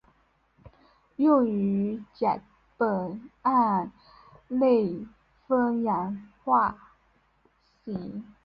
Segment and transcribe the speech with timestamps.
[1.17, 2.41] 用于将
[2.79, 3.91] 苯胺
[4.47, 5.05] 类
[5.45, 6.75] 和酚氧化
[7.83, 8.23] 为醌。